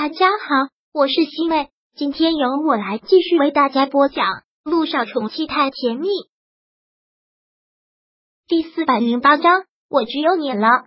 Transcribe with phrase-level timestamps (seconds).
[0.00, 4.24] 大家好，我是西妹，今天由我来继续为大家播讲
[4.62, 6.06] 《路上宠妻太甜蜜》
[8.46, 9.64] 第四百零八章。
[9.90, 10.86] 我只有你了。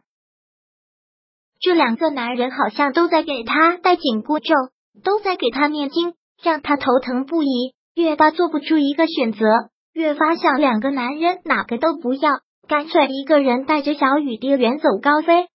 [1.59, 4.55] 这两个男人好像都在给他戴紧箍咒，
[5.03, 7.75] 都在给他念经，让他头疼不已。
[7.93, 9.45] 越发做不出一个选择，
[9.91, 12.31] 越发想两个男人哪个都不要，
[12.65, 15.49] 干脆一个人带着小雨滴远走高飞。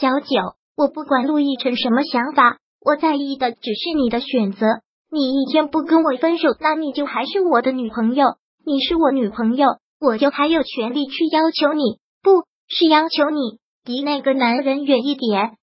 [0.00, 2.56] 小九，我不管陆亦辰什么想法。
[2.86, 4.64] 我在意的只是你的选择。
[5.10, 8.36] 你一天不跟我分手，那你就还是我的女朋友。
[8.64, 9.66] 你是我女朋友，
[10.00, 15.56] 我就还有权利去要求你，不是要求你离那个男人远一点。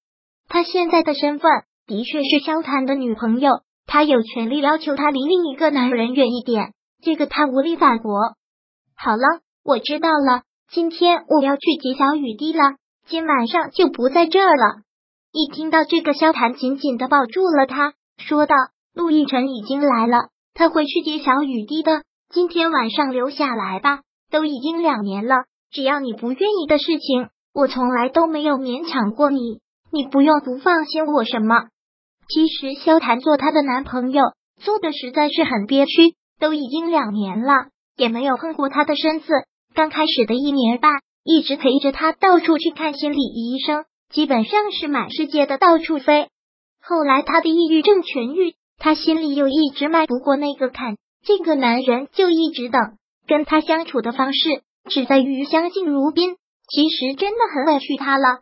[0.48, 1.50] 他现在的身份
[1.86, 8.18] 的确是萧谈的女朋友，他有权利要求他离另一个男人远一点，这个他无力反驳。
[8.94, 10.42] 好了，我知道了。
[10.70, 12.60] 今天我要去接小雨滴了，
[13.06, 14.82] 今晚上就不在这儿了。
[15.36, 18.54] 一听到这个，萧谈紧紧的抱住了他，说道
[18.94, 22.04] ：“陆亦辰已经来了，他会去接小雨滴的。
[22.32, 25.34] 今天晚上留下来吧，都已经两年了，
[25.72, 29.58] 只要你不愿意的事情，我从来都没有勉强过你，
[29.90, 31.64] 你不用不放心我什么。
[32.28, 34.22] 其实萧谈做她的男朋友，
[34.62, 39.26] 做的实在是很憋屈，都已经两年了，也没有碰过她的身子。
[39.74, 40.92] 刚开始的一年半，
[41.24, 46.28] 一直陪着她到处去看心理医生。”基本上是满世界的到处飞。
[46.80, 50.96] 后来他的抑郁症痊愈，他心里又一直迈不过那个坎。
[51.26, 56.36] 这个男人就一直等，跟他相处的方式只在于相敬如宾。
[56.68, 58.40] 其实真的很委屈他了。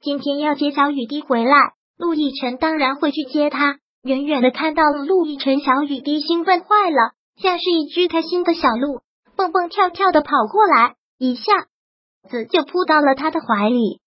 [0.00, 3.78] 今天要接小雨滴回来，陆亦辰当然会去接他。
[4.02, 9.00] 远远的看到了陆亦辰，小雨滴兴奋坏了，像是一只开心的小鹿，
[9.36, 11.52] 蹦蹦跳跳的跑过来，一下
[12.28, 14.00] 子就扑到了他的怀里。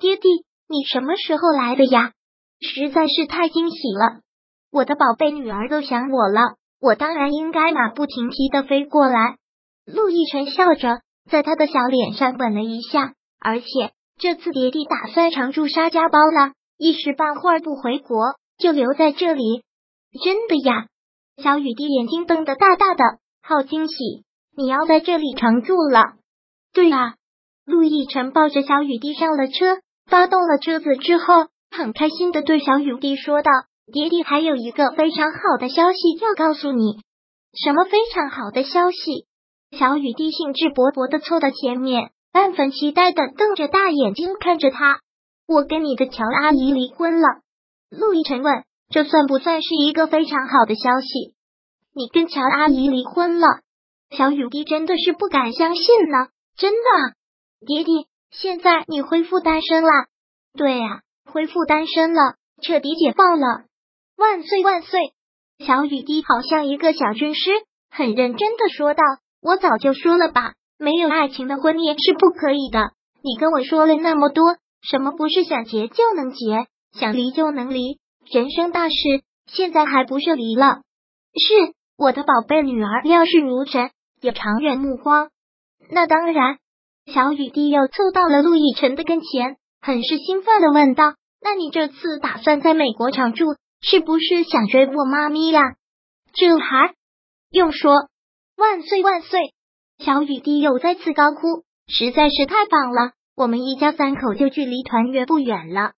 [0.00, 0.28] 爹地。
[0.66, 2.12] 你什么时候来的呀？
[2.60, 4.22] 实在是太惊喜了，
[4.72, 9.36] 我的宝贝女儿都想我了，我当然应该马不停蹄的飞过来。
[9.84, 13.66] 陆亦辰笑着在他的小脸上吻了一下，而且
[14.18, 19.62] 这次爹地打算常驻沙家浜了，一时半会儿不回国，就留在这里。
[20.24, 20.86] 真的呀？
[21.42, 23.04] 小雨滴眼睛瞪得大大的，
[23.42, 24.24] 好惊喜！
[24.56, 26.14] 你要在这里常住了？
[26.72, 27.16] 对啊。
[27.66, 29.80] 陆亦辰抱着小雨滴上了车。
[30.06, 33.50] 发动了车子之后，很开心的对小雨滴说道
[33.92, 37.00] ：“爹爹还有一个非常好的消息要告诉你。
[37.52, 39.26] 什么非常好的消息？”
[39.76, 45.00] 小雨滴兴致勃勃的凑到前面，半分期待的瞪着大眼睛看着他。
[45.46, 47.28] 我跟你的乔阿姨离婚了。
[47.90, 51.34] 陆亦辰问：“这算不算是一个非常好的消息？”
[51.96, 53.46] 你跟乔阿姨离婚了？
[54.10, 57.14] 小雨滴真的是不敢相信呢，真的，
[57.66, 58.06] 爹爹。
[58.34, 59.88] 现在你恢复单身了，
[60.54, 63.46] 对呀，恢复单身了，彻底解放了，
[64.16, 65.00] 万岁万岁！
[65.64, 67.50] 小雨滴好像一个小军师，
[67.90, 69.04] 很认真的说道
[69.40, 72.90] ：“我早就说了吧，没有爱情的婚姻是不可以的。
[73.22, 78.00] 你跟我说了那么多，什么不是想结就能结，想离就能离？
[78.26, 78.94] 人生大事，
[79.46, 80.82] 现在还不是离了？
[81.34, 85.30] 是我的宝贝女儿，料事如神，有长远目光。
[85.88, 86.58] 那当然。”
[87.06, 95.60] 小雨滴又凑到了陆亦辰的跟前，很是兴奋的问道：“那你这次打算在美国常住，是不是想追我妈咪呀？”
[96.32, 96.94] 这还
[97.50, 97.92] 用说？
[98.56, 99.40] 万岁万岁！
[99.98, 105.92] 小雨滴又再次高呼：“实在是太棒了，我们一家三口就距离团圆不远了。”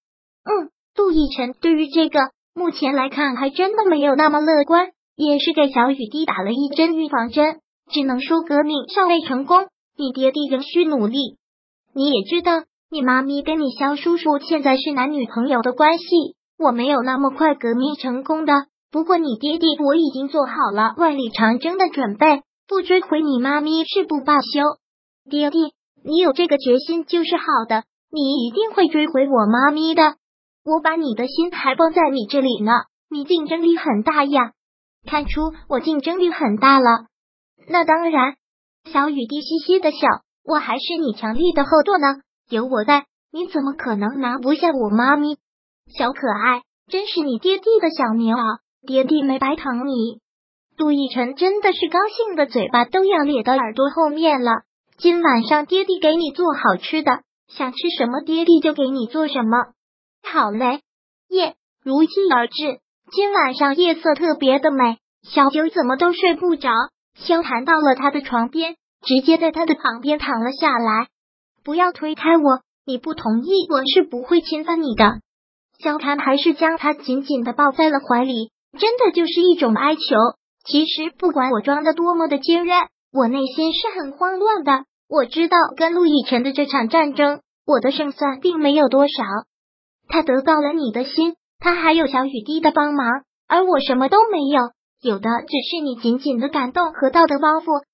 [0.44, 2.18] 嗯，陆亦辰对于这个
[2.54, 9.68] 目前来看还真的没有那么乐观，也是给小雨滴打了一针预防针，只能说革命尚未成功。
[9.98, 11.38] 你爹地仍需努力。
[11.94, 12.52] 你也知道，
[12.90, 16.04] 你妈咪跟你肖叔叔现在是男女朋友的关系。
[16.58, 18.52] 我没有那么快革命成功的。
[18.90, 24.78] 不过你爹地我已经做好了万里长征的准备，不追回你妈咪誓不罢休。
[25.30, 25.72] 爹地，
[26.04, 30.16] 你有这个决心就是好的，你一定会追回我妈咪的。
[30.64, 32.72] 我把你的心还放在你这里呢。
[33.08, 34.52] 你竞争力很大呀，
[35.06, 37.06] 看出我竞争力很大了。
[37.68, 38.36] 那当然。
[38.92, 39.98] 小雨滴嘻嘻的笑，
[40.44, 42.06] 我还是你强力的后盾呢，
[42.48, 45.36] 有我在，你怎么可能拿不下我妈咪？
[45.98, 50.20] 小可爱，真是你爹地的小棉袄，爹地没白疼你。
[50.76, 54.62] 杜奕晨真的是高兴的嘴巴都要咧到耳朵后面了。
[54.98, 59.56] 今晚上爹地给你做好吃的，想吃什么爹地就给你做什么。
[60.22, 60.80] 好嘞，
[61.28, 62.54] 夜如期而至，
[63.10, 66.70] 今晚上夜色特别的美，小九怎么都睡不着。
[67.18, 71.08] 萧谈到了他的床边，直接在他的旁边躺了下来。
[71.64, 75.20] 不要推开我，你不同意，我是不会侵犯你的。
[75.78, 80.00] 萧谭还是将他紧紧的抱在了怀里，真的就是一种哀求。
[80.64, 82.76] 其实不管我装的多么的坚韧，
[83.12, 84.84] 我内心是很慌乱的。
[85.08, 89.24] 我知道跟陆以辰的这场战争，我的胜算并没有多少。
[90.08, 97.84] 他得到了你的心，他还有小雨滴的帮忙，而我什么都没有，有的只是你紧紧的感动和道德包袱。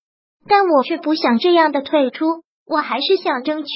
[0.49, 3.69] 但我却不想这样的退出，我还是想争取。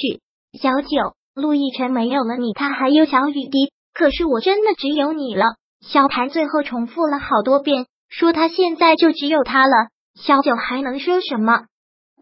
[0.59, 5.45] 小九，陆亦辰没有了你，他还有小雨滴，可是我真的只有你了。
[5.81, 9.87] 萧谭最后重复了好多遍，说他现在就只有他了。
[10.19, 11.65] 小九还能说什么？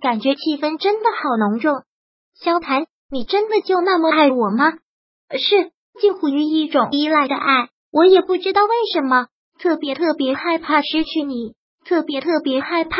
[0.01, 1.74] 感觉气氛真的好浓重。
[2.36, 4.74] 萧谭，你真的就那么爱我吗？
[5.31, 7.69] 是，近乎于一种依赖的爱。
[7.92, 9.28] 我也不知道为什么，
[9.60, 11.54] 特别特别害怕失去你，
[11.86, 12.98] 特别特别害怕。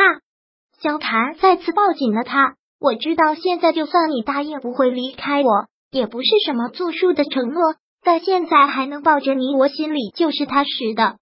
[0.80, 2.54] 萧谭再次抱紧了他。
[2.78, 7.62] 我知道现在就算你答应不会离开我，也不是什么作数的承诺。
[8.04, 11.16] 但现在还能抱着你，我心里就是踏实的。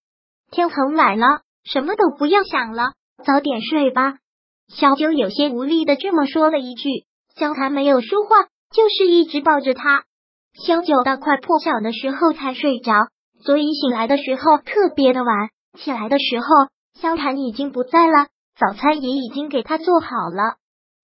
[0.50, 2.92] 天恒来了，什么都不要想了，
[3.24, 4.16] 早点睡吧。
[4.68, 6.90] 小九有些无力的这么说了一句。
[7.36, 10.04] 萧谭没有说话，就是一直抱着他。
[10.66, 12.92] 小九到快破晓的时候才睡着，
[13.44, 15.50] 所以醒来的时候特别的晚。
[15.78, 16.46] 起来的时候，
[17.00, 18.28] 萧谭已经不在了。
[18.56, 20.56] 早餐也已经给他做好了，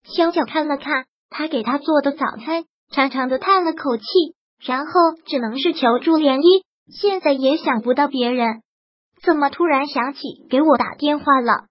[0.04, 4.04] 萧九看了看他给他做的早餐，长长的叹了口气，
[4.64, 4.92] 然后
[5.26, 6.62] 只能是求助涟漪。
[6.92, 8.62] 现在也想不到别人，
[9.24, 11.66] 怎么突然想起给我打电话了？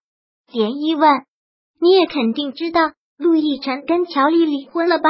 [0.52, 1.24] 涟漪问
[1.80, 5.10] ：“你也肯定知道陆亦辰跟乔丽离婚了吧？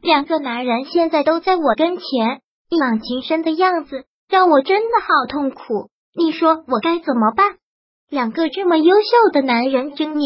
[0.00, 2.40] 两个男人现在都在我跟前，
[2.70, 5.90] 一往情深的样子让我真的好痛苦。
[6.14, 7.58] 你说我该怎么办？”
[8.08, 10.24] 两个这么优秀的男人争你，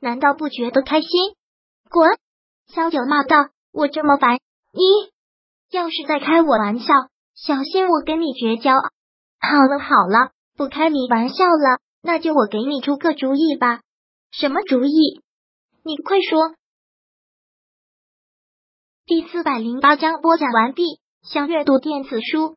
[0.00, 1.08] 难道不觉得开心？
[1.90, 2.08] 滚！
[2.68, 4.38] 萧九骂道：“我这么烦
[4.72, 4.82] 你，
[5.70, 6.86] 要是再开我玩笑，
[7.34, 8.72] 小心我跟你绝交！”
[9.40, 13.80] 好了好了，不开你玩笑了，那就我给你出个主意吧。
[14.32, 15.22] 什么主意？
[15.82, 16.54] 你快说。
[19.06, 21.00] 第四百零八章播讲完毕。
[21.22, 22.56] 想阅读电子书，